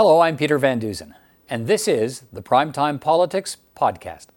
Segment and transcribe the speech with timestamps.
[0.00, 1.14] Hello, I'm Peter Van Dusen,
[1.46, 4.28] and this is the Primetime Politics Podcast.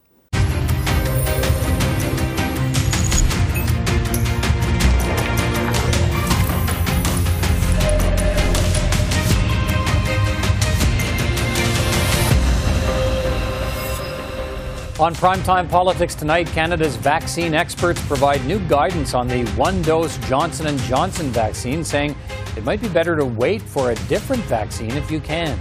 [14.99, 20.87] On Primetime Politics tonight, Canada's vaccine experts provide new guidance on the one-dose Johnson &
[20.87, 22.15] Johnson vaccine, saying
[22.55, 25.59] it might be better to wait for a different vaccine if you can.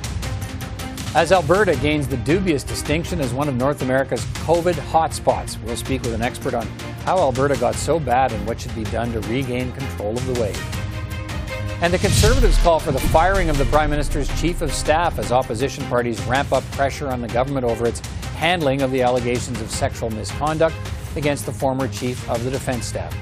[1.14, 6.02] As Alberta gains the dubious distinction as one of North America's COVID hotspots, we'll speak
[6.02, 6.66] with an expert on
[7.06, 10.38] how Alberta got so bad and what should be done to regain control of the
[10.38, 10.62] wave.
[11.82, 15.32] And the Conservatives call for the firing of the Prime Minister's Chief of Staff as
[15.32, 18.02] opposition parties ramp up pressure on the government over its
[18.42, 20.74] handling of the allegations of sexual misconduct
[21.14, 23.16] against the former Chief of the Defence Staff.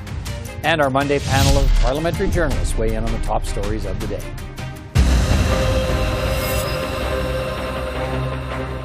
[0.64, 4.06] And our Monday panel of parliamentary journalists weigh in on the top stories of the
[4.06, 4.34] day.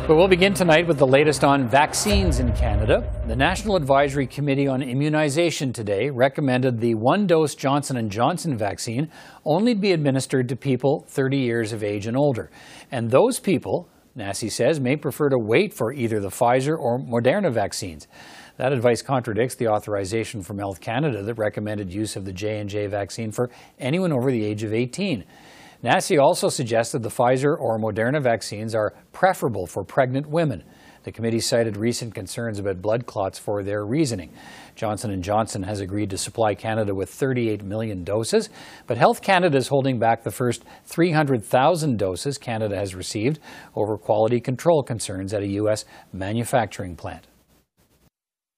[0.05, 3.09] But we'll begin tonight with the latest on vaccines in Canada.
[3.27, 9.09] The National Advisory Committee on Immunization today recommended the one-dose Johnson & Johnson vaccine
[9.45, 12.51] only be administered to people 30 years of age and older.
[12.91, 17.51] And those people NACI says may prefer to wait for either the Pfizer or Moderna
[17.51, 18.07] vaccines.
[18.55, 23.31] That advice contradicts the authorization from Health Canada that recommended use of the J&J vaccine
[23.31, 25.25] for anyone over the age of 18.
[25.83, 30.63] NACI also suggested the Pfizer or Moderna vaccines are preferable for pregnant women.
[31.03, 34.33] The committee cited recent concerns about blood clots for their reasoning.
[34.75, 38.49] Johnson & Johnson has agreed to supply Canada with 38 million doses,
[38.87, 43.39] but Health Canada is holding back the first 300,000 doses Canada has received
[43.75, 45.85] over quality control concerns at a U.S.
[46.11, 47.25] manufacturing plant.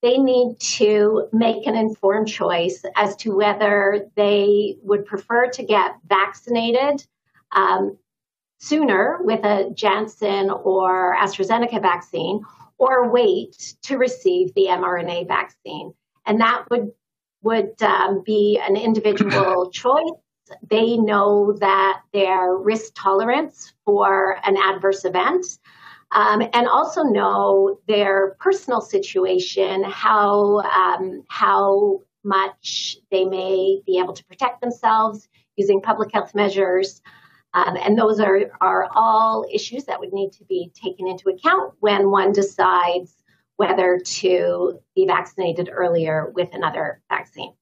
[0.02, 5.98] They need to make an informed choice as to whether they would prefer to get
[6.08, 7.06] vaccinated
[7.52, 7.98] um,
[8.60, 12.42] sooner with a Janssen or AstraZeneca vaccine
[12.78, 15.94] or wait to receive the mRNA vaccine.
[16.28, 16.92] And that would
[17.42, 20.12] would um, be an individual choice.
[20.70, 25.46] They know that their risk tolerance for an adverse event,
[26.12, 34.14] um, and also know their personal situation, how um, how much they may be able
[34.14, 37.02] to protect themselves using public health measures.
[37.54, 41.74] Um, and those are, are all issues that would need to be taken into account
[41.80, 43.14] when one decides
[43.58, 47.54] whether to be vaccinated earlier with another vaccine.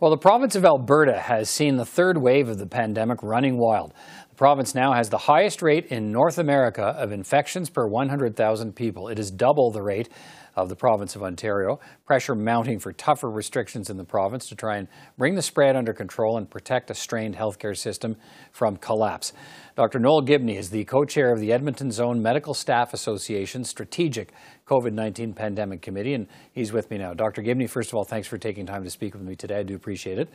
[0.00, 3.92] Well, the province of Alberta has seen the third wave of the pandemic running wild.
[4.40, 9.08] The province now has the highest rate in North America of infections per 100,000 people.
[9.08, 10.08] It is double the rate
[10.56, 11.78] of the province of Ontario.
[12.06, 15.92] Pressure mounting for tougher restrictions in the province to try and bring the spread under
[15.92, 18.16] control and protect a strained healthcare system
[18.50, 19.34] from collapse.
[19.76, 19.98] Dr.
[19.98, 24.32] Noel Gibney is the co-chair of the Edmonton Zone Medical Staff Association Strategic
[24.66, 27.12] COVID-19 Pandemic Committee, and he's with me now.
[27.12, 27.42] Dr.
[27.42, 29.58] Gibney, first of all, thanks for taking time to speak with me today.
[29.58, 30.30] I do appreciate it.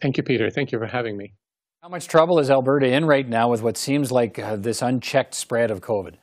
[0.00, 0.50] Thank you, Peter.
[0.50, 1.32] Thank you for having me.
[1.86, 5.34] How much trouble is Alberta in right now with what seems like uh, this unchecked
[5.34, 6.14] spread of COVID?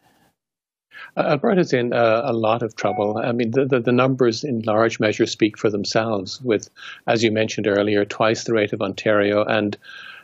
[1.16, 3.18] Uh, Alberta's in uh, a lot of trouble.
[3.18, 6.69] I mean, the, the, the, numbers in large measure speak for themselves, with,
[7.07, 9.78] as you mentioned earlier, twice the rate of Ontario and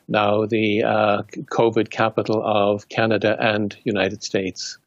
[0.09, 4.77] now the uh, COVID capital of Canada and United States.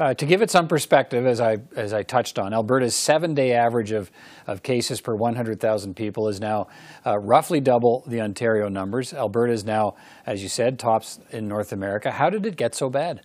[0.00, 3.92] Uh, to give it some perspective, as I as I touched on, Alberta's seven-day average
[3.92, 4.10] of,
[4.46, 6.68] of cases per 100,000 people is now
[7.04, 9.12] uh, roughly double the Ontario numbers.
[9.12, 12.10] Alberta is now, as you said, tops in North America.
[12.10, 13.20] How did it get so bad?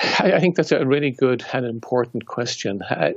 [0.00, 2.80] I, I think that's a really good and important question.
[2.88, 3.16] I,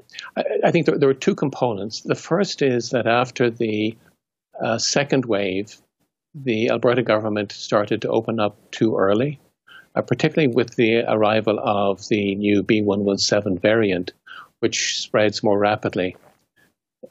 [0.62, 2.02] I think there, there, are two components.
[2.02, 3.96] The first is that after the
[4.62, 5.78] uh, second wave,
[6.36, 9.40] the Alberta government started to open up too early,
[9.96, 14.14] uh, particularly with the arrival of the new B117 variant,
[14.60, 16.16] which spreads more rapidly.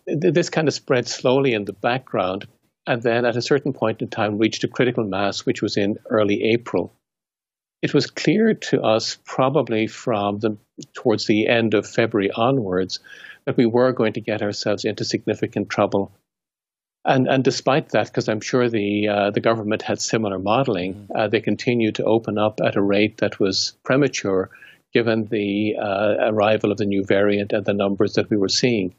[0.06, 2.46] This kind of spread slowly in the background,
[2.86, 5.98] and then at a certain point in time reached a critical mass, which was in
[6.10, 6.92] early April
[7.82, 10.56] it was clear to us, probably from the
[10.94, 13.00] towards the end of February onwards,
[13.44, 16.12] that we were going to get ourselves into significant trouble.
[17.04, 21.16] And and despite that, because I'm sure the uh, the government had similar modeling, mm-hmm.
[21.16, 24.50] uh, they continued to open up at a rate that was premature,
[24.92, 28.94] given the uh, arrival of the new variant and the numbers that we were seeing.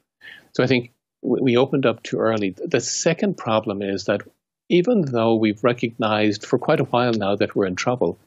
[0.53, 0.91] So I think
[1.21, 2.49] we opened up too early.
[2.49, 4.21] The second problem is that
[4.69, 8.19] even though we've recognized for quite a while now that we're in trouble,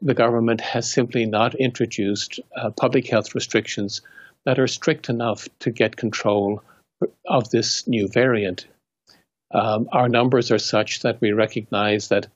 [0.00, 4.02] the government has simply not introduced uh, public health restrictions
[4.44, 6.62] that are strict enough to get control
[7.26, 8.66] of this new variant.
[9.52, 12.28] Um, our numbers are such that we recognize that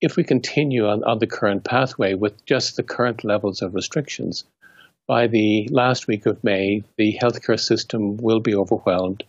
[0.00, 4.44] if we continue on, on the current pathway with just the current levels of restrictions,
[5.06, 9.24] by the last week of May, the healthcare system will be overwhelmed,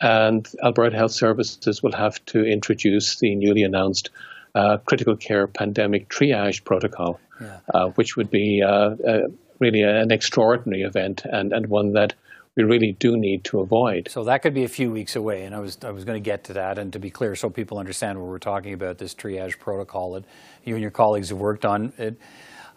[0.00, 4.10] and Alberta Health Services will have to introduce the newly announced
[4.54, 7.60] uh, critical care pandemic triage protocol, yeah.
[7.74, 9.28] uh, which would be uh, uh
[9.58, 12.14] really an extraordinary event and, and one that
[12.58, 14.08] we really do need to avoid.
[14.10, 16.30] So that could be a few weeks away, and I was I was going to
[16.30, 16.76] get to that.
[16.76, 20.24] And to be clear, so people understand what we're talking about, this triage protocol that
[20.64, 21.92] you and your colleagues have worked on.
[21.96, 22.16] It,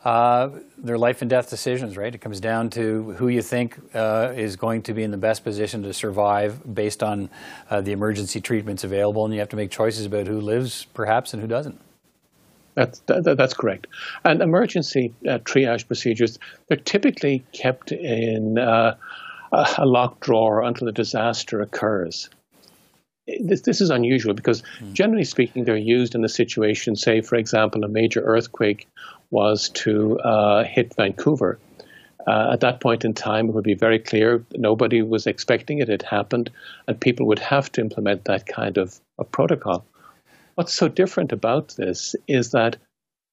[0.06, 2.14] uh, they're life and death decisions, right?
[2.14, 5.44] It comes down to who you think uh, is going to be in the best
[5.44, 7.30] position to survive based on
[7.70, 11.34] uh, the emergency treatments available, and you have to make choices about who lives, perhaps,
[11.34, 11.80] and who doesn't.
[12.76, 13.88] That's, that, that's correct.
[14.24, 18.96] And emergency uh, triage procedures, they're typically kept in uh,
[19.52, 22.30] a locked drawer until a disaster occurs.
[23.40, 24.94] This, this is unusual because, mm.
[24.94, 28.88] generally speaking, they're used in a situation, say, for example, a major earthquake
[29.30, 31.60] was to uh, hit Vancouver.
[32.28, 35.90] Uh, at that point in time, it would be very clear nobody was expecting it.
[35.90, 36.52] It happened,
[36.88, 39.86] and people would have to implement that kind of, of protocol.
[40.56, 42.78] What's so different about this is that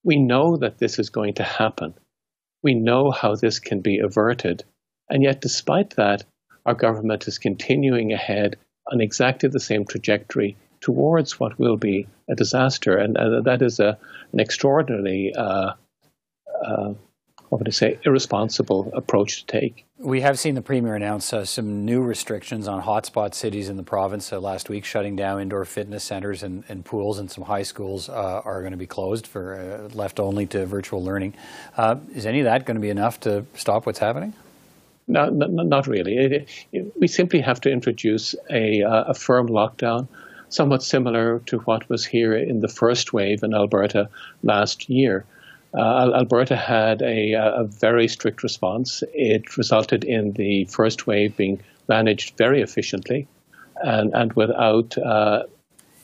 [0.03, 1.93] we know that this is going to happen.
[2.63, 4.63] We know how this can be averted.
[5.09, 6.23] And yet, despite that,
[6.65, 8.57] our government is continuing ahead
[8.91, 12.97] on exactly the same trajectory towards what will be a disaster.
[12.97, 13.97] And uh, that is a,
[14.31, 15.73] an extraordinarily uh,
[16.63, 16.93] uh,
[17.49, 19.83] what would I say, irresponsible approach to take.
[19.97, 23.83] We have seen the Premier announce uh, some new restrictions on hotspot cities in the
[23.83, 28.07] province last week, shutting down indoor fitness centres and, and, pools, and some high schools
[28.07, 31.33] uh, are going to be closed for uh, left only to virtual learning.
[32.13, 34.35] Is any of that going to be enough to stop what's happening?
[35.09, 36.17] No, not really.
[36.17, 40.07] It, it, we simply have to introduce a, uh, a firm lockdown,
[40.49, 44.07] somewhat similar to what was here in the first wave in Alberta
[44.43, 45.25] last year.
[45.73, 49.03] Uh, Alberta had a, a, very strict response.
[49.13, 53.27] It resulted in the first wave being managed very efficiently
[53.77, 55.43] and, and without uh,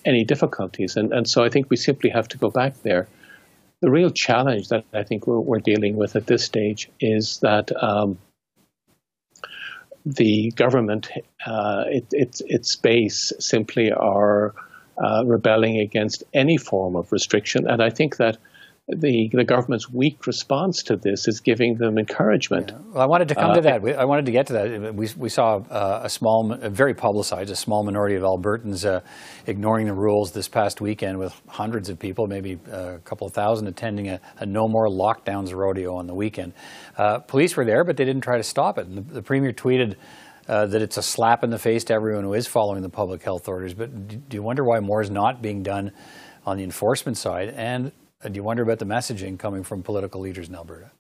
[0.04, 0.98] any difficulties.
[0.98, 3.08] And, and so I think we simply have to go back there.
[3.82, 7.72] The real challenge that I think we're, we're dealing with at this stage is that
[7.84, 8.18] um,
[10.06, 11.10] the government,
[11.46, 14.54] uh, it, it, its base, simply are
[14.98, 17.68] uh, rebelling against any form of restriction.
[17.68, 18.38] And I think that
[18.88, 22.72] the the government's weak response to this is giving them encouragement.
[22.72, 22.78] Yeah.
[22.94, 23.98] Well, I wanted to come uh, to that.
[23.98, 24.94] I wanted to get to that.
[24.94, 29.02] We, we saw uh, a small, a very publicized, a small minority of Albertans uh,
[29.48, 33.34] ignoring the rules this past weekend with hundreds of people, maybe uh, a couple of
[33.34, 36.54] thousand, attending a, a no more lockdowns rodeo on the weekend.
[36.96, 38.86] Uh, police were there, but they didn't try to stop it.
[38.86, 39.96] And the, the premier tweeted.
[40.48, 43.24] Uh, that it's a slap in the face to everyone who is following the public
[43.24, 43.74] health orders.
[43.74, 45.92] But do you wonder why more is not being done
[46.46, 47.50] on the enforcement side?
[47.50, 47.92] And
[48.24, 50.92] do you wonder about the messaging coming from political leaders in Alberta?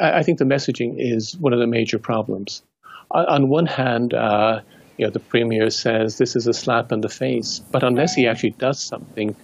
[0.00, 2.62] I think the messaging is one of the major problems.
[3.10, 4.60] On one hand, uh,
[4.98, 8.26] you know, the premier says this is a slap in the face, but unless he
[8.26, 9.34] actually does something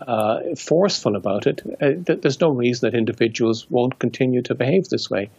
[0.00, 4.88] uh, forceful about it, uh, th- there's no reason that individuals won't continue to behave
[4.88, 5.30] this way.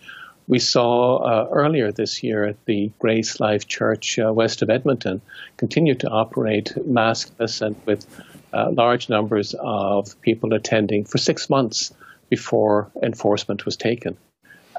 [0.47, 5.21] We saw uh, earlier this year at the Grace Life Church uh, west of Edmonton
[5.57, 8.05] continue to operate maskless and with
[8.53, 11.93] uh, large numbers of people attending for six months
[12.29, 14.17] before enforcement was taken.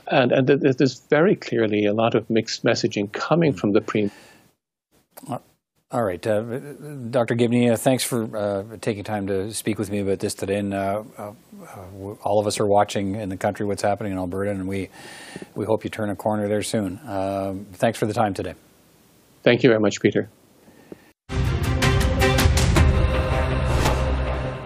[0.06, 4.10] And, and there's very clearly a lot of mixed messaging coming from the pre.
[5.92, 6.42] All right, uh,
[7.10, 7.34] Dr.
[7.34, 10.58] Gibney, uh, thanks for uh, taking time to speak with me about this today.
[10.58, 11.32] And uh, uh,
[12.22, 14.88] all of us are watching in the country what's happening in Alberta, and we
[15.56, 17.00] we hope you turn a corner there soon.
[17.08, 18.54] Um, thanks for the time today.
[19.42, 20.28] Thank you very much, Peter.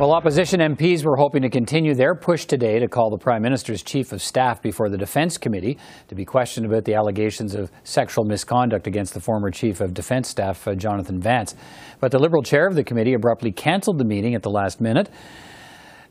[0.04, 3.82] Well, opposition MPs were hoping to continue their push today to call the Prime Minister's
[3.82, 8.26] Chief of Staff before the Defence Committee to be questioned about the allegations of sexual
[8.26, 11.54] misconduct against the former Chief of Defence Staff, uh, Jonathan Vance.
[12.00, 15.08] But the Liberal chair of the committee abruptly cancelled the meeting at the last minute.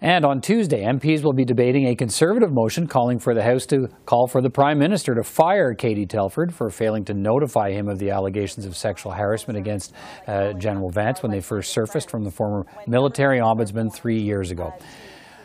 [0.04, 3.88] And on Tuesday, MPs will be debating a Conservative motion calling for the House to
[4.06, 8.00] call for the Prime Minister to fire Katie Telford for failing to notify him of
[8.00, 9.94] the allegations of sexual harassment against
[10.28, 14.74] uh, General Vance when they first surfaced from the former military ombudsman three years ago.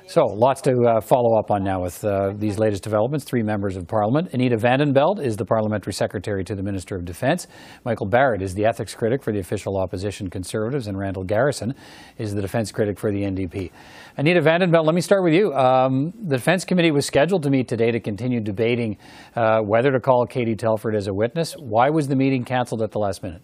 [0.09, 3.27] So, lots to uh, follow up on now with uh, these latest developments.
[3.27, 4.33] Three members of Parliament.
[4.33, 7.47] Anita Vandenbeld is the Parliamentary Secretary to the Minister of Defence.
[7.85, 10.87] Michael Barrett is the ethics critic for the official opposition Conservatives.
[10.87, 11.75] And Randall Garrison
[12.17, 13.71] is the defence critic for the NDP.
[14.17, 15.53] Anita Vandenbeld, let me start with you.
[15.53, 18.97] Um, the Defence Committee was scheduled to meet today to continue debating
[19.37, 21.53] uh, whether to call Katie Telford as a witness.
[21.53, 23.43] Why was the meeting cancelled at the last minute?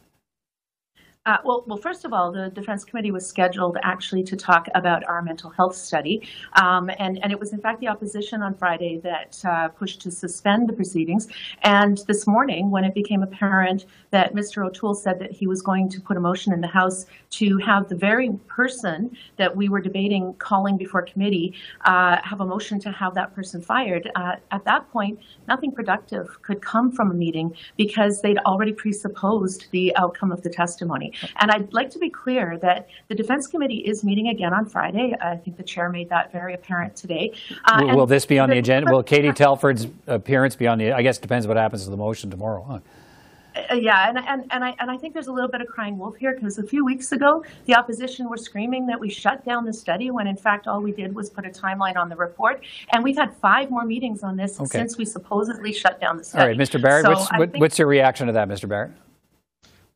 [1.27, 5.03] Uh, well, well, first of all, the Defense Committee was scheduled actually to talk about
[5.05, 6.29] our mental health study,
[6.61, 10.11] um, and and it was in fact the opposition on Friday that uh, pushed to
[10.11, 11.27] suspend the proceedings.
[11.63, 14.67] And this morning, when it became apparent that Mr.
[14.67, 17.89] O'Toole said that he was going to put a motion in the House to have
[17.89, 21.55] the very person that we were debating calling before committee
[21.87, 26.43] uh, have a motion to have that person fired, uh, at that point, nothing productive
[26.43, 31.14] could come from a meeting because they'd already presupposed the outcome of the testimony.
[31.41, 35.15] And I'd like to be clear that the Defense Committee is meeting again on Friday.
[35.21, 37.33] I think the chair made that very apparent today.
[37.65, 38.93] Uh, will, will this be on the, the agenda?
[38.93, 40.93] Will Katie Telford's appearance be on the?
[40.93, 42.65] I guess it depends what happens to the motion tomorrow.
[42.69, 42.79] Huh?
[43.71, 45.97] Uh, yeah, and, and, and, I, and I think there's a little bit of crying
[45.97, 49.65] wolf here because a few weeks ago, the opposition were screaming that we shut down
[49.65, 52.65] the study when in fact all we did was put a timeline on the report.
[52.93, 54.79] And we've had five more meetings on this okay.
[54.79, 56.43] since we supposedly shut down the study.
[56.43, 56.83] All right, Mr.
[56.83, 58.69] Barrett, so what's, what, what's your reaction to that, Mr.
[58.69, 58.91] Barrett?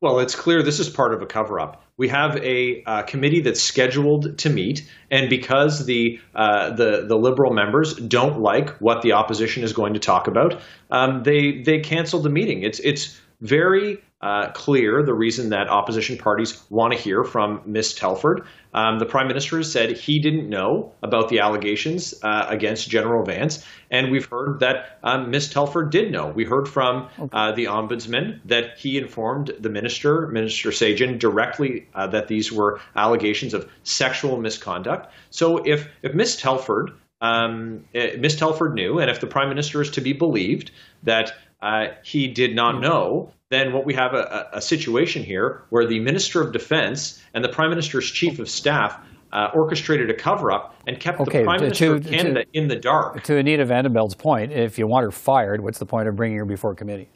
[0.01, 1.83] Well, it's clear this is part of a cover up.
[1.97, 7.17] We have a uh, committee that's scheduled to meet, and because the, uh, the the
[7.17, 10.61] liberal members don't like what the opposition is going to talk about,
[10.93, 12.63] um, they they canceled the meeting.
[12.63, 17.95] It's it's very uh, clear the reason that opposition parties want to hear from Ms.
[17.95, 18.47] Telford.
[18.75, 23.25] Um, the prime minister has said he didn't know about the allegations uh, against General
[23.25, 25.51] Vance, and we've heard that um, Ms.
[25.51, 26.29] Telford did know.
[26.29, 32.09] We heard from uh, the ombudsman that he informed the minister, Minister Sajjan, directly uh,
[32.09, 35.13] that these were allegations of sexual misconduct.
[35.31, 36.37] So if if Ms.
[36.37, 38.37] Telford um, eh, Ms.
[38.37, 40.71] Telford knew, and if the prime minister is to be believed
[41.03, 42.83] that uh, he did not hmm.
[42.83, 47.43] know, then what we have a, a, situation here where the Minister of Defense and
[47.43, 49.01] the Prime Minister's Chief of Staff
[49.33, 52.51] uh, orchestrated a cover up and kept okay, the Prime to, Minister of Canada to,
[52.53, 53.23] in the dark.
[53.23, 56.45] To Anita Vandenbeld's point, if you want her fired, what's the point of bringing her
[56.45, 57.09] before committee?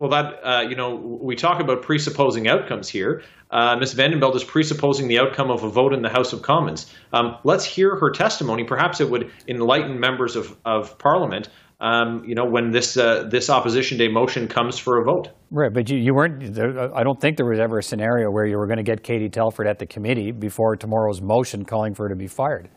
[0.00, 3.22] Well, that uh, you know, we talk about presupposing outcomes here.
[3.50, 3.94] Uh, Ms.
[3.94, 6.94] Vandenbeld is presupposing the outcome of a vote in the House of Commons.
[7.12, 8.62] Um, let's hear her testimony.
[8.62, 11.48] Perhaps it would enlighten members of, of Parliament
[11.80, 15.30] um, you know, when this uh, this opposition day motion comes for a vote.
[15.50, 16.58] Right, but you, you weren't.
[16.58, 19.28] I don't think there was ever a scenario where you were going to get Katie
[19.28, 22.68] Telford at the committee before tomorrow's motion calling for her to be fired.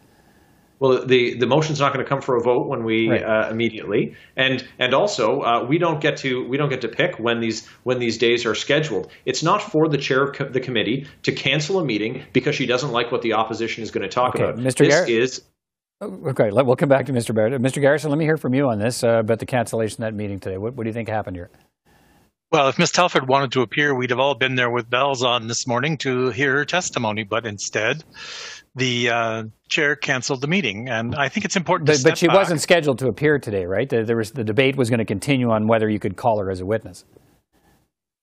[0.81, 3.23] Well, the the motion's not going to come for a vote when we right.
[3.23, 7.19] uh, immediately, and and also uh, we don't get to we don't get to pick
[7.19, 9.11] when these when these days are scheduled.
[9.25, 12.65] It's not for the chair of co- the committee to cancel a meeting because she
[12.65, 14.43] doesn't like what the opposition is going to talk okay.
[14.43, 14.57] about.
[14.57, 14.79] Mr.
[14.79, 15.09] This Garrett?
[15.09, 15.43] is
[16.01, 17.33] Okay, we'll come back to Mr.
[17.33, 17.61] Barrett.
[17.61, 17.79] Mr.
[17.79, 20.39] Garrison, let me hear from you on this uh, about the cancellation of that meeting
[20.39, 20.57] today.
[20.57, 21.51] What, what do you think happened here?
[22.51, 22.91] Well, if Ms.
[22.91, 26.29] Telford wanted to appear, we'd have all been there with bells on this morning to
[26.31, 27.23] hear her testimony.
[27.23, 28.03] But instead,
[28.75, 31.87] the uh, chair canceled the meeting, and I think it's important.
[31.87, 32.35] But, but she back.
[32.35, 33.87] wasn't scheduled to appear today, right?
[33.87, 36.61] There was the debate was going to continue on whether you could call her as
[36.61, 37.05] a witness.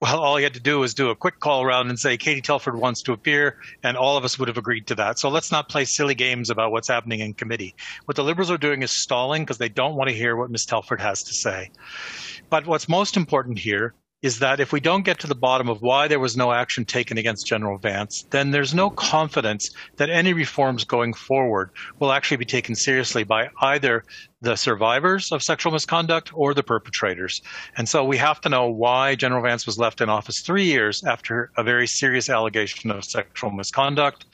[0.01, 2.41] Well, all he had to do was do a quick call around and say, Katie
[2.41, 5.19] Telford wants to appear, and all of us would have agreed to that.
[5.19, 7.75] So let's not play silly games about what's happening in committee.
[8.05, 10.67] What the Liberals are doing is stalling because they don't want to hear what Ms.
[10.67, 11.71] Telford has to say.
[12.49, 15.81] But what's most important here is that if we don't get to the bottom of
[15.81, 20.33] why there was no action taken against General Vance, then there's no confidence that any
[20.33, 21.71] reforms going forward
[22.01, 24.05] will actually be taken seriously by either
[24.41, 27.41] the survivors of sexual misconduct or the perpetrators.
[27.77, 31.05] And so we have to know why General Vance was left in office three years
[31.05, 34.27] after a very serious allegation of sexual misconduct.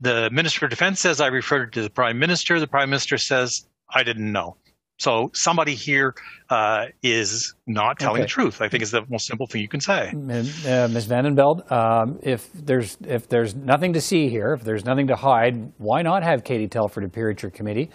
[0.00, 2.58] The Minister of Defense says I referred to the Prime Minister.
[2.58, 4.56] The Prime Minister says I didn't know.
[5.00, 6.14] So somebody here
[6.50, 8.24] uh, is not telling okay.
[8.24, 8.60] the truth.
[8.60, 10.10] I think is the most simple thing you can say.
[10.12, 11.08] Uh, Ms.
[11.08, 15.72] Vandenbeld, um, if there's if there's nothing to see here, if there's nothing to hide,
[15.78, 17.90] why not have Katie Telford appear at your committee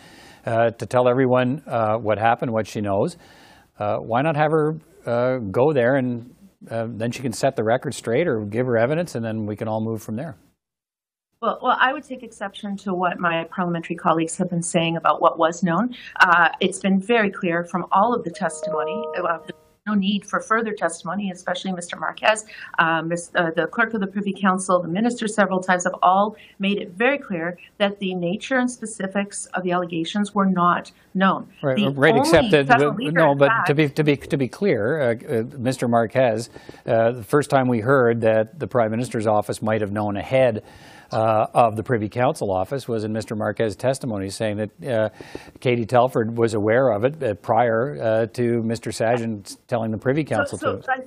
[0.48, 3.18] uh, to tell everyone uh, what happened, what she knows?
[3.78, 7.94] Uh, why not have her uh, go there and then she can set the record
[7.94, 10.36] straight or give her evidence, and then we can all move from there.
[11.46, 15.22] Well, well, I would take exception to what my parliamentary colleagues have been saying about
[15.22, 15.96] what was known.
[16.20, 19.06] Uh, it's been very clear from all of the testimony.
[19.16, 19.38] Uh,
[19.86, 22.00] no need for further testimony, especially Mr.
[22.00, 22.46] Marques.
[22.80, 26.80] Um, uh, the clerk of the Privy Council, the minister several times have all made
[26.80, 31.48] it very clear that the nature and specifics of the allegations were not known.
[31.62, 32.68] Right, right except that
[33.14, 35.88] no, but to be to be to be clear, uh, uh, Mr.
[35.88, 36.50] Marques,
[36.88, 40.64] uh, the first time we heard that the Prime Minister's office might have known ahead
[41.16, 43.38] uh, of the Privy Council office was in Mr.
[43.38, 45.10] Marques's testimony, saying that uh,
[45.62, 48.92] Katie Telford was aware of it uh, prior uh, to Mr.
[48.92, 50.92] Sajjan telling the Privy Council so, so to.
[50.92, 51.04] I,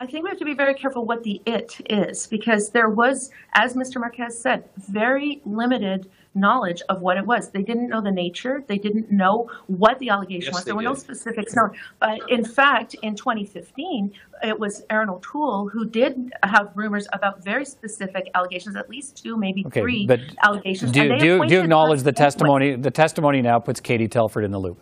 [0.00, 3.30] I think we have to be very careful what the it is, because there was,
[3.54, 4.00] as Mr.
[4.00, 7.50] Marques said, very limited knowledge of what it was.
[7.50, 8.64] They didn't know the nature.
[8.68, 10.64] They didn't know what the allegation Yes, was.
[10.64, 11.72] they There were no specifics known.
[11.98, 17.64] But in fact, in 2015, it was Erin O'Toole who did have rumors about very
[17.64, 20.92] specific allegations, at least two, maybe Okay, three but allegations.
[20.92, 22.26] Do and you, do do you acknowledge the us anyway.
[22.26, 22.76] testimony?
[22.76, 24.80] The testimony now puts Katie Telford in the loop.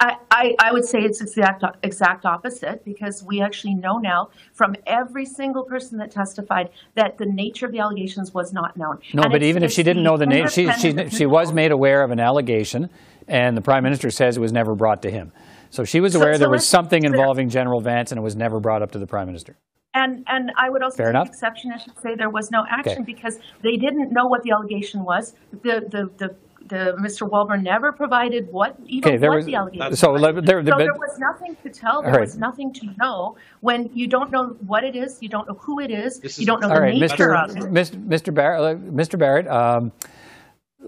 [0.00, 4.74] I, I, I would say it's exact exact opposite because we actually know now from
[4.86, 8.98] every single person that testified that the nature of the allegations was not known.
[9.12, 11.70] No, And but even if she didn't know the name, she, she, she was made
[11.70, 12.88] aware of an allegation,
[13.28, 15.32] and the Prime Minister says it was never brought to him.
[15.68, 18.58] So she was aware so there was something involving General Vance, and it was never
[18.58, 19.56] brought up to the Prime Minister.
[19.92, 21.28] And and I would also Fair take enough.
[21.28, 21.72] exception.
[21.72, 23.12] I should say there was no action Okay.
[23.12, 25.34] because they didn't know what the allegation was.
[25.62, 26.36] The the the,
[26.70, 27.28] the Mr.
[27.28, 29.94] Walbourne never provided what even Okay, there what was the allegation.
[29.96, 30.22] so was.
[30.22, 32.00] le- there, So but- there was nothing to tell.
[32.02, 32.20] There All right.
[32.22, 35.18] was nothing to know when you don't know what it is.
[35.20, 36.20] You don't know who it is.
[36.20, 37.44] This you is- don't know All the right, nature Mr.
[37.50, 37.62] of it.
[37.72, 37.96] Mr.
[38.06, 38.34] Mr.
[38.34, 39.18] Barrett, uh, Mr.
[39.18, 39.92] Barrett um,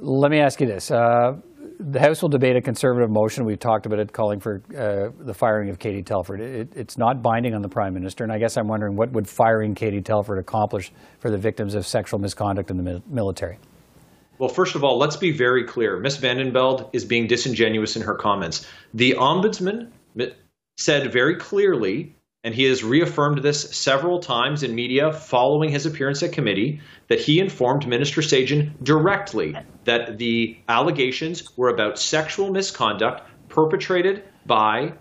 [0.00, 0.90] let me ask you this.
[0.90, 1.34] Uh,
[1.80, 3.44] the House will debate a conservative motion.
[3.44, 6.40] We've talked about it, calling for uh, the firing of Katie Telford.
[6.40, 9.28] It, it's not binding on the Prime Minister, and I guess I'm wondering what would
[9.28, 13.58] firing Katie Telford accomplish for the victims of sexual misconduct in the mi- military?
[14.42, 16.00] Well, first of all, let's be very clear.
[16.00, 18.66] Miss Vandenbeld is being disingenuous in her comments.
[18.92, 19.92] The ombudsman
[20.76, 26.25] said very clearly, and he has reaffirmed this several times in media following his appearance
[26.25, 33.22] at committee, that he informed Minister Sajjan directly that the allegations were about sexual misconduct
[33.49, 34.94] perpetrated by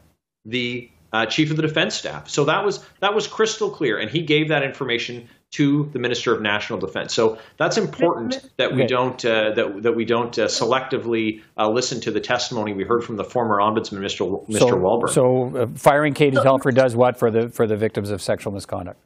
[0.45, 2.29] the uh, chief of the defense staff.
[2.29, 6.33] So that was that was crystal clear, and he gave that information to the Minister
[6.33, 7.13] of National Defense.
[7.13, 11.99] So that's important that we don't uh, that that we don't uh, selectively uh, listen
[12.01, 14.19] to the testimony we heard from the former ombudsman, Mr.
[14.19, 14.59] W- Mr.
[14.59, 15.09] So, Walbourne.
[15.09, 18.99] so uh, firing Katie Telford does what for the for the victims of sexual misconduct?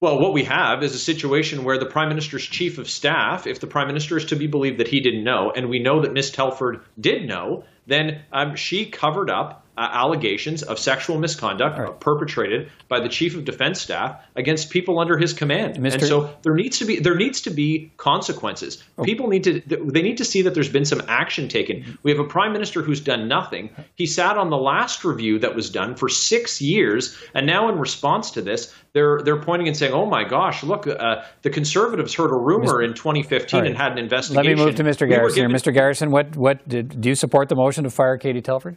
[0.00, 3.60] Well, what we have is a situation where the Prime Minister's chief of staff, if
[3.60, 6.12] the Prime Minister is to be believed that he didn't know, and we know that
[6.12, 12.00] Miss Telford did know, then um, she covered up uh, allegations of sexual misconduct right.
[12.00, 15.76] perpetrated by the chief of defense staff against people under his command.
[15.76, 15.94] Mr.
[15.94, 18.82] And so there needs to be there needs to be consequences.
[18.98, 19.04] Oh.
[19.04, 21.98] People need to they need to see that there's been some action taken.
[22.04, 23.70] We have a prime minister who's done nothing.
[23.96, 27.78] He sat on the last review that was done for 6 years and now in
[27.78, 32.14] response to this they're they're pointing and saying, "Oh my gosh, look, uh, the conservatives
[32.14, 33.68] heard a rumor in 2015 All right.
[33.68, 35.08] and had an investigation." Let me move to Mr.
[35.08, 35.40] Garrison.
[35.40, 35.48] here.
[35.48, 35.74] given- Mr.
[35.74, 38.76] Garrison, what what did, do you support the motion to fire Katie Telford?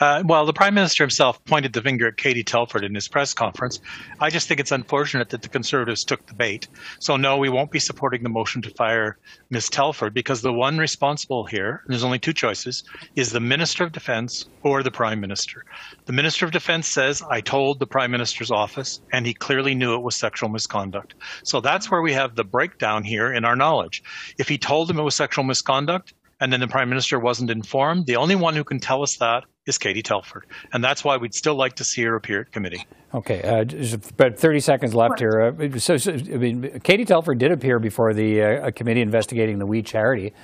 [0.00, 3.32] Uh, well, the Prime Minister himself pointed the finger at Katie Telford in his press
[3.32, 3.80] conference.
[4.18, 6.66] I just think it's unfortunate that the Conservatives took the bait.
[6.98, 9.18] So, no, we won't be supporting the motion to fire
[9.50, 9.68] Ms.
[9.68, 12.82] Telford because the one responsible here, and there's only two choices,
[13.14, 15.64] is the Minister of Defense or the Prime Minister.
[16.06, 19.94] The Minister of Defense says, I told the Prime Minister's office, and he clearly knew
[19.94, 21.14] it was sexual misconduct.
[21.44, 24.02] So that's where we have the breakdown here in our knowledge.
[24.38, 28.06] If he told him it was sexual misconduct, and then the prime minister wasn't informed.
[28.06, 31.34] The only one who can tell us that is Katie Telford, and that's why we'd
[31.34, 32.86] still like to see her appear at committee.
[33.14, 35.54] Okay, uh, just about 30 seconds left here.
[35.58, 39.58] Uh, so, so, I mean, Katie Telford did appear before the uh, a committee investigating
[39.58, 40.34] the We Charity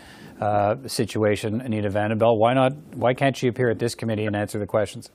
[0.41, 1.61] uh, situation.
[1.61, 2.73] Anita Vandenbeld, why not?
[2.95, 5.11] Why can't she appear at this committee and answer the questions?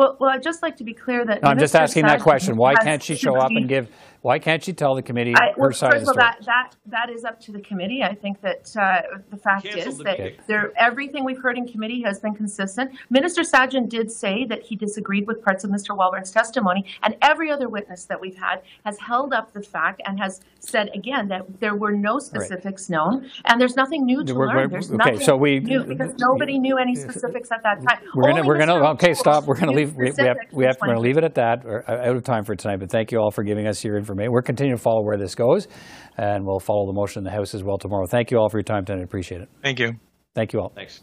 [0.00, 2.22] Well, well, I'd just like to be clear that No, I'm just Minister asking that
[2.22, 2.56] question.
[2.56, 3.90] Why can't she show up and give?
[4.22, 6.26] Why can't she tell the committee I, her well, side first of all, story?
[6.26, 8.02] that, that that is up to the committee.
[8.02, 11.66] I think that uh, the fact Cancel is the that there, everything we've heard in
[11.66, 12.90] committee has been consistent.
[13.08, 15.96] Minister Sajjan did say that he disagreed with parts of Mr.
[15.96, 20.18] Walbourne's testimony, and every other witness that we've had has held up the fact and
[20.20, 24.48] has said again that there were no specifics known, and there's nothing new to We're-
[24.48, 24.70] we're- learn.
[24.70, 28.00] There's okay, nothing so we- new because nobody knew any specifics at that time.
[28.14, 29.46] We're gonna, we're gonna, okay, stop.
[29.46, 29.94] We're gonna leave.
[29.94, 31.64] We, we have, we have, we're gonna leave it at that.
[31.64, 32.76] We're uh, out of time for tonight.
[32.80, 34.09] But thank you all for giving us your information.
[34.14, 35.68] We're continuing to follow where this goes,
[36.16, 38.06] and we'll follow the motion in the House as well tomorrow.
[38.06, 39.00] Thank you all for your time tonight.
[39.00, 39.48] I appreciate it.
[39.62, 39.94] Thank you.
[40.34, 40.72] Thank you all.
[40.74, 41.02] Thanks.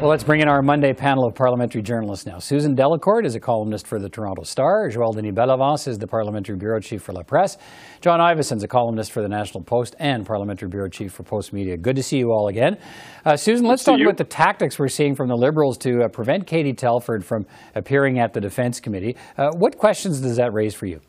[0.00, 2.38] Well, let's bring in our Monday panel of parliamentary journalists now.
[2.38, 4.88] Susan Delacourt is a columnist for the Toronto Star.
[4.88, 7.56] Joël Denis Bellavance is the parliamentary bureau chief for La Presse.
[8.00, 11.82] John Ivison is a columnist for the National Post and parliamentary bureau chief for Postmedia.
[11.82, 12.78] Good to see you all again.
[13.24, 16.46] Uh, Susan, let's talk about the tactics we're seeing from the Liberals to uh, prevent
[16.46, 19.16] Katie Telford from appearing at the Defence Committee.
[19.36, 21.00] Uh, what questions does that raise for you?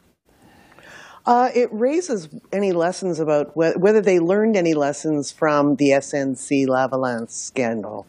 [1.28, 6.66] Uh, it raises any lessons about whe- whether they learned any lessons from the SNC
[6.66, 8.08] Lavalin scandal,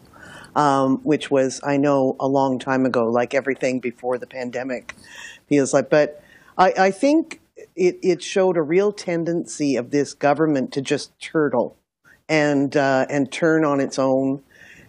[0.56, 4.94] um, which was, I know, a long time ago, like everything before the pandemic
[5.48, 5.90] feels like.
[5.90, 6.22] But
[6.58, 7.40] I, I think
[7.76, 11.76] it, it showed a real tendency of this government to just turtle
[12.28, 14.42] and uh, and turn on its own,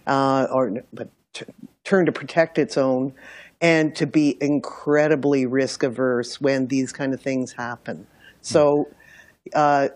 [0.07, 1.45] uh, or but t-
[1.83, 3.13] turn to protect its own,
[3.59, 8.07] and to be incredibly risk averse when these kind of things happen.
[8.41, 8.89] So
[9.53, 9.89] uh,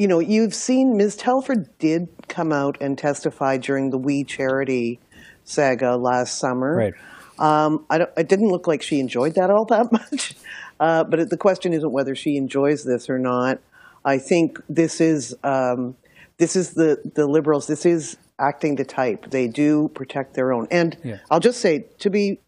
[0.00, 1.14] you know, you've seen Ms.
[1.16, 4.98] Telford did come out and testify during the We Charity
[5.44, 6.74] saga last summer.
[6.74, 6.94] Right.
[7.38, 10.36] Um, I don't, it didn't look like she enjoyed that all that much.
[10.80, 13.60] Uh, but the question isn't whether she enjoys this or not.
[14.02, 15.96] I think this is um,
[16.38, 17.66] this is the the liberals.
[17.66, 19.30] This is acting to type.
[19.30, 20.66] They do protect their own.
[20.70, 21.18] And Yeah.
[21.30, 22.40] I'll just say to be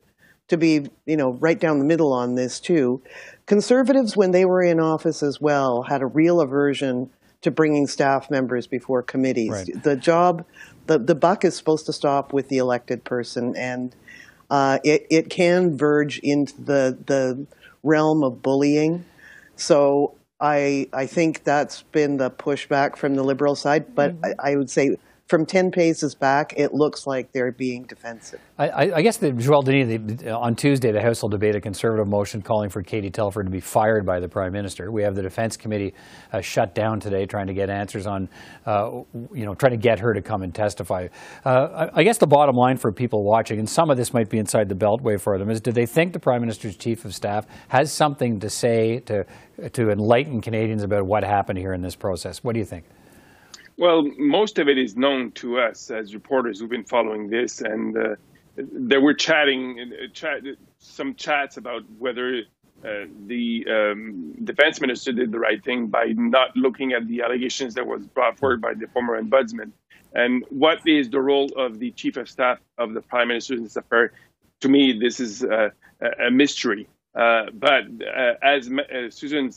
[0.49, 3.03] to be you know right down the middle on this too.
[3.45, 7.11] Conservatives, when they were in office as well, had a real aversion
[7.43, 9.51] to bringing staff members before committees.
[9.51, 9.83] Right.
[9.83, 10.45] The job,
[10.87, 13.95] the the buck is supposed to stop with the elected person, and
[14.51, 17.47] uh, it it can verge into the the
[17.83, 19.05] realm of bullying.
[19.57, 23.95] So I I think that's been the pushback from the liberal side.
[23.95, 24.97] But I, I would say
[25.33, 28.39] from ten paces back, it looks like they're being defensive.
[28.59, 32.43] I, I- guess the Joel Denis, on Tuesday, the House will debate a conservative motion
[32.43, 34.93] calling for Katie Telford to be fired by the Prime Minister.
[34.93, 35.95] We have the Defence Committee
[36.35, 38.29] uh, shut down today, trying to get answers on,
[38.67, 38.91] uh,
[39.33, 41.09] you know, trying to get her to come and testify.
[41.47, 44.29] Uh, I, I guess the bottom line for people watching, and some of this might
[44.29, 47.15] be inside the Beltway for them, is do they think the Prime Minister's Chief of
[47.15, 49.25] Staff has something to say to
[49.73, 52.45] to enlighten Canadians about what happened here in this process?
[52.45, 52.85] What do you think?
[53.77, 57.97] Well, most of it is known to us as reporters who've been following this, and
[57.97, 58.17] uh,
[58.57, 60.43] there were chatting, uh, chat,
[60.79, 62.43] some chats about whether
[62.85, 67.75] uh, the um, defense minister did the right thing by not looking at the allegations
[67.75, 69.73] that was brought forward by the former ombudsman,
[70.15, 73.63] and what is the role of the chief of staff of the prime minister in
[73.63, 74.13] this affair.
[74.61, 75.71] To me, this is uh,
[76.25, 76.87] a mystery.
[77.15, 78.71] Uh, but uh, as
[79.11, 79.51] Susan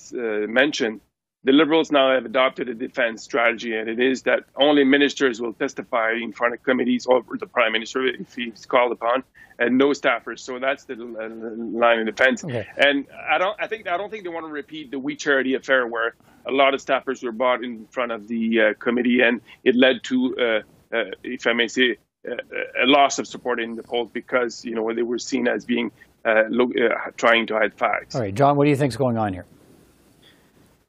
[0.52, 1.02] mentioned,
[1.46, 5.54] the Liberals now have adopted a defense strategy, and it is that only ministers will
[5.54, 9.24] testify in front of committees or the prime minister if he's called upon,
[9.60, 10.40] and no staffers.
[10.40, 12.44] So that's the line of defense.
[12.44, 12.66] Okay.
[12.78, 15.54] And I don't, I think, I don't think they want to repeat the We Charity
[15.54, 16.16] affair where
[16.48, 20.04] a lot of staffers were brought in front of the uh, committee, and it led
[20.06, 22.38] to, uh, uh, if I may say, uh,
[22.84, 25.92] a loss of support in the polls because you know they were seen as being
[26.26, 28.16] uh, uh, trying to hide facts.
[28.16, 29.46] All right, John, what do you think is going on here?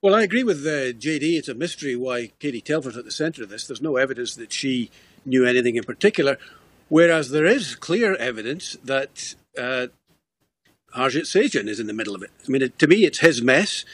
[0.03, 1.39] Well, I agree with uh, JD.
[1.39, 3.67] It's a mystery why Katie Telford's at the centre of this.
[3.67, 4.91] There's no evidence that she
[5.25, 6.37] knew anything in particular,
[6.89, 9.87] whereas there is clear evidence that uh,
[10.95, 12.31] Harjit Sajjan is in the middle of it.
[12.47, 13.87] I mean, it, to me, it's his mess,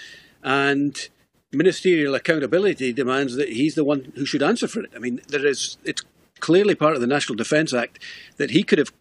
[0.42, 1.08] and
[1.52, 4.90] ministerial accountability demands that he's the one who should answer for it.
[4.96, 6.02] I mean, there is it's
[6.40, 8.00] clearly part of the National Defence Act
[8.38, 8.92] that he could have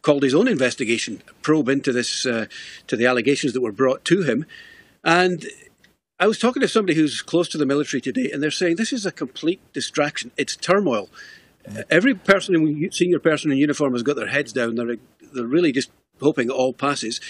[0.00, 2.46] called his own investigation probe into this uh,
[2.86, 4.46] to the allegations that were brought to him,
[5.04, 5.44] and
[6.22, 8.92] I was talking to somebody who's close to the military today, and they're saying this
[8.92, 10.30] is a complete distraction.
[10.36, 11.10] It's turmoil.
[11.90, 14.76] Every person, in- senior person in uniform, has got their heads down.
[14.76, 14.98] They're
[15.32, 17.20] they're really just hoping it all passes.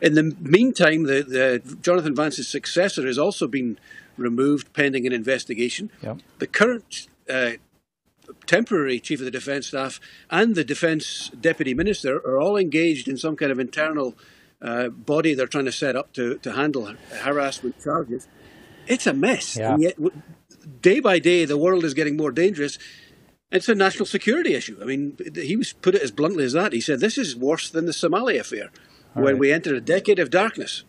[0.00, 3.78] In the meantime, the, the Jonathan Vance's successor has also been
[4.16, 5.90] removed pending an investigation.
[6.38, 7.52] The current uh,
[8.46, 13.18] temporary chief of the defence staff and the defence deputy minister are all engaged in
[13.18, 14.16] some kind of internal
[14.62, 18.28] uh, body they're trying to set up to, to handle harassment charges.
[18.86, 19.56] It's a mess.
[19.56, 19.74] Yeah.
[19.74, 19.98] And yet,
[20.80, 22.78] day by day, the world is getting more dangerous.
[23.50, 24.78] It's a national security issue.
[24.80, 26.72] I mean, he was put it as bluntly as that.
[26.72, 28.70] He said, This is worse than the Somali affair,
[29.12, 29.38] when right.
[29.38, 30.84] we entered a decade of darkness.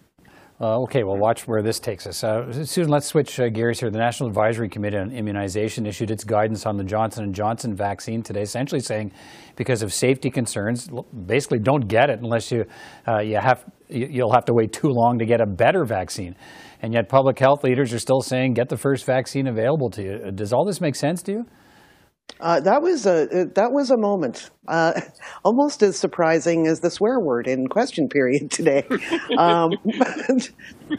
[0.63, 2.23] Uh, okay, well, watch where this takes us.
[2.23, 3.89] Uh, Susan, let's switch uh, gears here.
[3.89, 8.23] The National Advisory Committee on Immunization issued its guidance on the Johnson & Johnson vaccine
[8.23, 9.11] today, essentially saying
[9.57, 10.87] because of safety concerns,
[11.25, 12.63] basically don't get it unless you,
[13.05, 16.33] uh, you have, you- you'll have to wait too long to get a better vaccine.
[16.81, 20.21] And yet public health leaders are still saying get the first vaccine available to you.
[20.27, 21.45] Uh, Does all this make sense to you?
[22.43, 24.99] Uh, that was a uh, that was a moment, uh,
[25.45, 28.85] almost as surprising as the swear word in question period today.
[29.37, 30.49] um, but,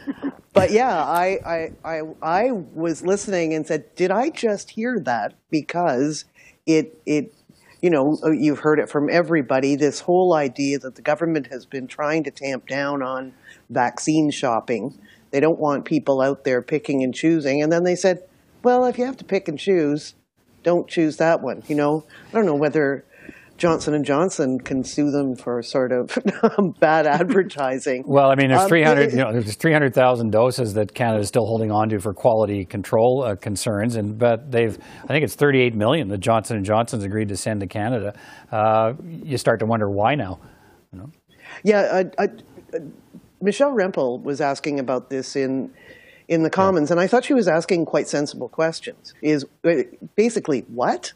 [0.54, 5.34] but yeah, I, I I I was listening and said, did I just hear that?
[5.50, 6.24] Because
[6.64, 7.34] it it
[7.82, 9.76] you know uh, you've heard it from everybody.
[9.76, 13.34] This whole idea that the government has been trying to tamp down on
[13.68, 14.98] vaccine shopping.
[15.30, 17.60] They don't want people out there picking and choosing.
[17.60, 18.22] And then they said,
[18.62, 20.14] well, if you have to pick and choose
[20.64, 21.62] don't choose that one.
[21.68, 23.04] You know, I don't know whether
[23.56, 26.18] Johnson and Johnson can sue them for sort of
[26.80, 28.02] bad advertising.
[28.04, 31.46] Well, I mean, there's Um, 300, you know, there's 300,000 doses that Canada is still
[31.46, 35.74] holding on to for quality control uh, concerns, and but they've, I think it's 38
[35.76, 38.18] million that Johnson and Johnson's agreed to send to Canada.
[38.50, 40.40] Uh, you start to wonder why now.
[41.62, 42.26] Yeah, uh, uh,
[42.74, 42.78] uh,
[43.40, 45.70] Michelle Rempel was asking about this in
[46.28, 49.14] in the Commons, and I thought she was asking quite sensible questions.
[49.22, 49.82] Is uh,
[50.16, 51.12] basically what?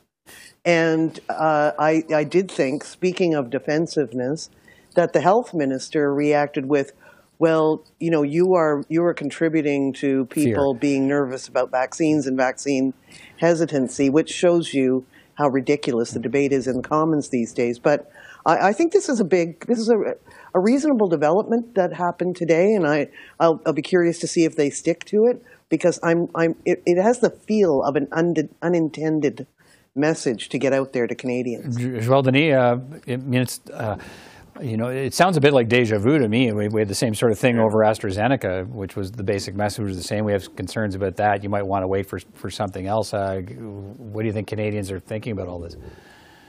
[0.65, 4.51] And uh, I I did think, speaking of defensiveness,
[4.95, 6.93] that the health minister reacted with,
[7.39, 10.81] well, you know, you are you are contributing to people Fear.
[10.81, 12.93] being nervous about vaccines and vaccine
[13.39, 15.07] hesitancy, which shows you
[15.39, 17.79] how ridiculous the debate is in the Commons these days.
[17.79, 18.11] But
[18.45, 20.17] I, I think this is a big, this is a,
[20.55, 23.09] a reasonable development that happened today, and I
[23.39, 26.83] I'll, I'll be curious to see if they stick to it because I'm I'm it,
[26.87, 29.47] it has the feel of an unde, unintended
[29.95, 31.77] message to get out there to Canadians.
[31.77, 33.99] Joel Denis, uh, I mean, it's, uh,
[34.61, 36.53] you know, it sounds a bit like deja vu to me.
[36.53, 39.85] We, we had the same sort of thing over AstraZeneca, which was the basic message
[39.85, 40.25] was the same.
[40.25, 41.43] We have concerns about that.
[41.43, 43.13] You might want to wait for for something else.
[43.13, 45.77] Uh, what do you think Canadians are thinking about all this?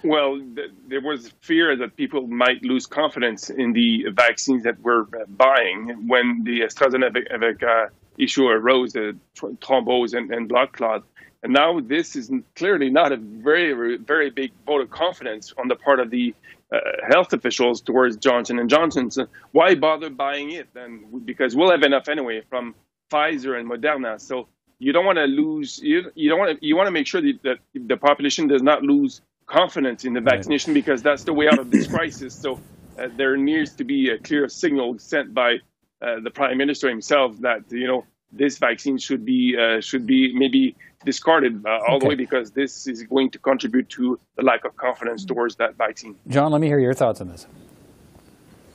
[0.03, 5.01] Well, th- there was fear that people might lose confidence in the vaccines that we're
[5.01, 11.03] uh, buying when the AstraZeneca issue arose, the tr- thrombose and, and blood clot.
[11.43, 15.75] And now this is clearly not a very, very big vote of confidence on the
[15.75, 16.33] part of the
[16.71, 19.09] uh, health officials towards Johnson and Johnson.
[19.11, 21.21] So why bother buying it then?
[21.25, 22.75] Because we'll have enough anyway from
[23.11, 24.19] Pfizer and Moderna.
[24.19, 24.47] So
[24.79, 25.79] you don't want to lose.
[25.81, 26.65] You, you don't want to.
[26.65, 30.21] You want to make sure that, that the population does not lose confidence in the
[30.21, 30.85] vaccination right.
[30.85, 32.33] because that's the way out of this crisis.
[32.33, 32.59] So
[32.97, 35.57] uh, there needs to be a clear signal sent by
[36.01, 40.33] uh, the prime minister himself that you know this vaccine should be uh, should be
[40.33, 41.99] maybe discarded uh, all okay.
[41.99, 45.75] the way because this is going to contribute to the lack of confidence towards that
[45.75, 46.15] vaccine.
[46.27, 47.47] John, let me hear your thoughts on this.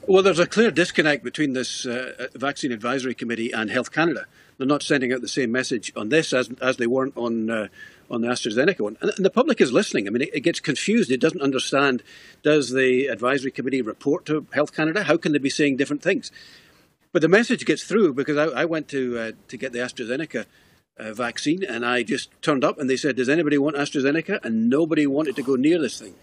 [0.06, 4.26] Well, there's a clear disconnect between this uh, Vaccine Advisory Committee and Health Canada.
[4.58, 7.68] They're not sending out the same message on this as, as they weren't on uh,
[8.10, 8.96] on the AstraZeneca one.
[9.00, 10.06] And, and, the public is listening.
[10.06, 11.10] I mean, it, it, gets confused.
[11.10, 12.02] It doesn't understand.
[12.42, 15.04] Does the advisory committee report to Health Canada?
[15.04, 16.30] How can they be saying different things?
[17.12, 20.46] But the message gets through because I, I went to uh, to get the AstraZeneca
[20.98, 24.68] uh, vaccine and I just turned up and they said, "Does anybody want AstraZeneca?" And
[24.68, 26.14] nobody wanted to go near this thing.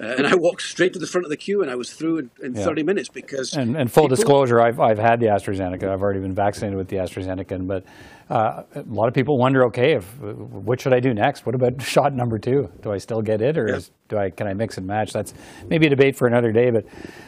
[0.00, 2.18] Uh, and I walked straight to the front of the queue, and I was through
[2.18, 2.64] in, in yeah.
[2.64, 3.52] 30 minutes because.
[3.52, 5.88] And, and full people, disclosure, I've, I've had the AstraZeneca.
[5.88, 7.84] I've already been vaccinated with the AstraZeneca, but
[8.30, 11.44] uh, a lot of people wonder, okay, if, what should I do next?
[11.44, 12.70] What about shot number two?
[12.82, 13.76] Do I still get it, or yeah.
[13.76, 15.12] is, do I can I mix and match?
[15.12, 15.34] That's
[15.68, 16.70] maybe a debate for another day.
[16.70, 16.86] But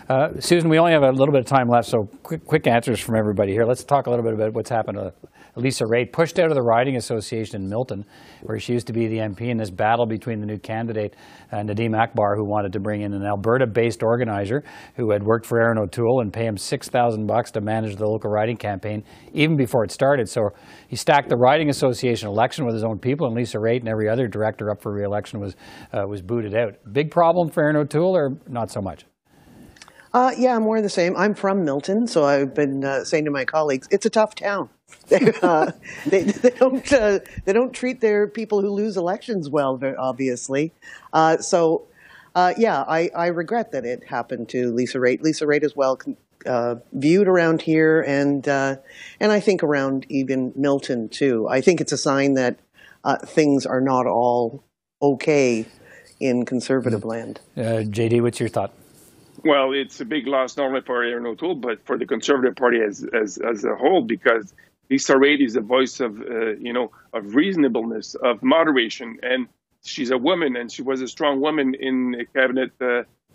[0.09, 3.01] uh, Susan, we only have a little bit of time left, so quick, quick answers
[3.01, 3.67] from everybody here.
[3.67, 5.13] Let's talk a little bit about what's happened to
[5.57, 8.05] Lisa Raitt, pushed out of the riding association in Milton,
[8.43, 11.15] where she used to be the MP in this battle between the new candidate,
[11.53, 14.65] uh, Nadeem Akbar, who wanted to bring in an Alberta-based organizer
[14.97, 18.31] who had worked for Erin O'Toole and pay him 6000 bucks to manage the local
[18.31, 20.29] riding campaign even before it started.
[20.29, 20.51] So
[20.89, 24.09] he stacked the riding association election with his own people, and Lisa Raitt and every
[24.09, 25.55] other director up for re-election was,
[25.93, 26.75] uh, was booted out.
[26.93, 29.05] Big problem for Erin O'Toole, or not so much?
[30.15, 31.17] Uh, yeah, more of the same.
[31.17, 34.69] I'm from Milton, so I've been uh, saying to my colleagues, it's a tough town.
[35.09, 35.73] They, uh,
[36.07, 40.73] they, they, don't uh, they don't treat their people who lose elections well, obviously.
[41.13, 41.87] Uh, so,
[42.35, 45.23] uh, yeah, I, I regret that it happened to Lisa Raitt.
[45.23, 45.99] Lisa Raitt is well
[46.93, 48.81] viewed around here, and and
[49.21, 51.49] I think around even Milton too.
[51.49, 52.59] I think it's a sign that
[53.27, 54.65] things are not all
[55.01, 55.67] okay
[56.21, 57.11] in conservative mm.
[57.11, 57.41] land.
[57.57, 58.73] JD, what's your thought?
[59.45, 62.79] Well, it's a big loss not only for Erin O'Toole, but for the Conservative Party
[62.81, 64.55] as as, as a whole, because
[64.93, 69.49] Lisa Raitt is a voice of uh, you know of reasonableness, of moderation, and
[69.83, 72.87] she's a woman, and she was a strong woman in the cabinet uh,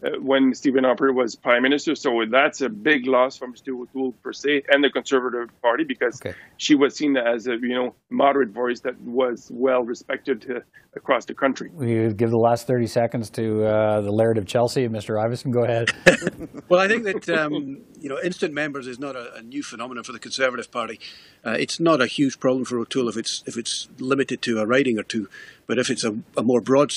[0.05, 1.95] uh, when Stephen Harper was prime minister.
[1.95, 3.69] So that's a big loss for Mr.
[3.81, 6.37] O'Toole per se and the Conservative Party because okay.
[6.57, 10.59] she was seen as a you know moderate voice that was well respected uh,
[10.95, 11.71] across the country.
[11.73, 15.17] We give the last thirty seconds to uh, the Laird of Chelsea, Mr.
[15.23, 15.51] Ivison.
[15.51, 15.89] Go ahead.
[16.69, 20.01] well, I think that um, you know instant members is not a, a new phenomenon
[20.01, 20.97] for the Conservative Party.
[21.45, 24.65] Uh, it's not a huge problem for O'Toole if it's if it's limited to a
[24.65, 25.27] riding or two,
[25.65, 26.93] but if it's a, a more broad,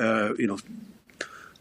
[0.00, 0.58] uh, you know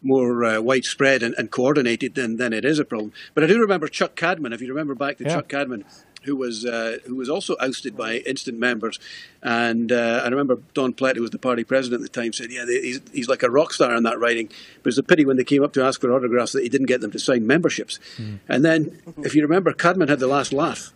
[0.01, 3.11] more uh, widespread and, and, coordinated, then then it is a problem.
[3.33, 4.53] But I do remember Chuck Cadman.
[4.53, 5.35] If you remember back to yeah.
[5.35, 5.83] Chuck Cadman,
[6.25, 8.99] who was uh, who was also ousted by instant members,
[9.41, 12.51] and uh, I remember Don Plett, who was the party president at the time, said,
[12.51, 14.49] "Yeah, he's, he's like a rock star in that writing."
[14.83, 16.87] But it's a pity when they came up to ask for autographs that he didn't
[16.87, 17.99] get them to sign memberships.
[18.17, 18.39] Mm.
[18.47, 20.91] And then, if you remember, Cadman had the last laugh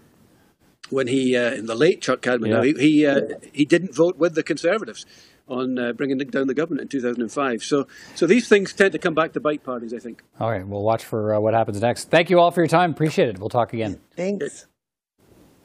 [0.90, 2.64] when he, uh, in the late Chuck Cadman, yeah.
[2.64, 3.22] he he, uh,
[3.54, 5.06] he didn't vote with the Conservatives
[5.50, 7.64] on uh, bringing down the government in 2005.
[7.64, 10.24] So, so these things tend to come back to bite parties, I think.
[10.40, 12.10] All right, we'll watch for uh, what happens next.
[12.10, 12.92] Thank you all for your time.
[12.92, 13.40] Appreciate it.
[13.40, 14.00] We'll talk again.
[14.16, 14.68] Thanks.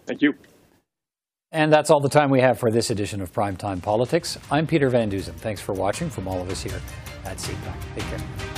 [0.07, 0.35] Thank you.
[1.53, 4.39] And that's all the time we have for this edition of Primetime Politics.
[4.51, 5.35] I'm Peter Van Dusen.
[5.35, 6.81] Thanks for watching from all of us here
[7.25, 7.77] at CPAC.
[7.95, 8.54] Take care.